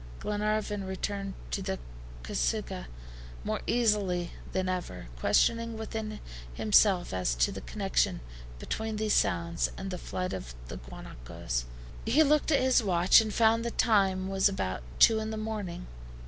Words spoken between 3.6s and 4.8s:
uneasy than